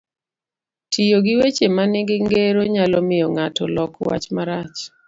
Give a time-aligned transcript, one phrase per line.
[0.91, 4.79] Tiyo gi weche manigi ngero nyalo miyo ng'ato lok wach marach,